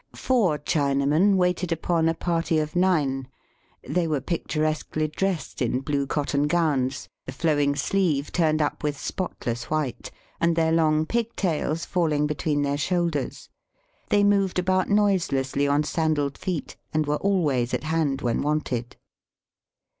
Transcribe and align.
Four 0.15 0.57
Chinamen 0.57 1.35
waited 1.35 1.71
upon 1.71 2.09
a 2.09 2.15
party 2.15 2.57
of 2.57 2.75
nine. 2.75 3.27
They 3.87 4.07
were 4.07 4.19
picturesquely 4.19 5.07
dressed 5.07 5.61
in 5.61 5.81
blue 5.81 6.07
cotton 6.07 6.47
gowns, 6.47 7.07
the 7.27 7.31
flowing 7.31 7.75
sleeve 7.75 8.31
turned 8.31 8.63
up 8.63 8.81
with 8.81 8.97
spotless 8.99 9.65
white, 9.69 10.09
and 10.39 10.55
their 10.55 10.71
long 10.71 11.05
pigtails 11.05 11.85
falling 11.85 12.25
between 12.25 12.63
their 12.63 12.79
shoulders. 12.79 13.49
They 14.09 14.23
moved 14.23 14.57
about 14.57 14.89
noiselessly 14.89 15.67
on 15.67 15.83
sandalled 15.83 16.35
feet, 16.35 16.77
and 16.91 17.05
were 17.05 17.17
always 17.17 17.71
at 17.71 17.83
hand 17.83 18.23
when 18.23 18.41
wanted. 18.41 18.95